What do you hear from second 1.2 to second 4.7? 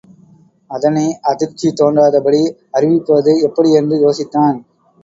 அதிர்ச்சி தோன்றாதபடி அறிவிப்பது எப்படி என்று யோசித்தான்.